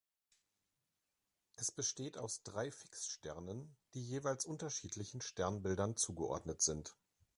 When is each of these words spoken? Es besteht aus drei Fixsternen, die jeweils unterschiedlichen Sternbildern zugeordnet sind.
Es 1.57 1.69
besteht 1.71 2.17
aus 2.17 2.41
drei 2.41 2.71
Fixsternen, 2.71 3.77
die 3.93 4.01
jeweils 4.01 4.45
unterschiedlichen 4.47 5.21
Sternbildern 5.21 5.95
zugeordnet 5.95 6.63
sind. 6.63 6.95